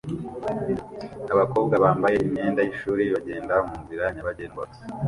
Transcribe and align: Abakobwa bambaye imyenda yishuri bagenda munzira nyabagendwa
Abakobwa 1.33 1.75
bambaye 1.83 2.17
imyenda 2.25 2.59
yishuri 2.61 3.03
bagenda 3.13 3.53
munzira 3.67 4.05
nyabagendwa 4.13 4.63